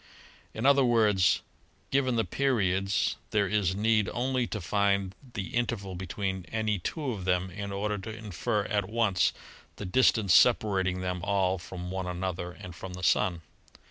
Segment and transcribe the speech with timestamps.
[0.55, 1.43] In other words,
[1.91, 7.23] given the periods, there is need only to find the interval between any two of
[7.25, 9.31] them in order to infer at once
[9.75, 13.43] the distance separating them all from one another and from the Sun.